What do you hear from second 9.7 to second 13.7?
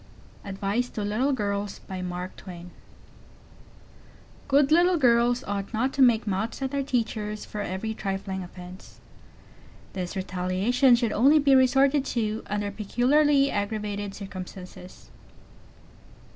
This retaliation should only be resorted to under peculiarly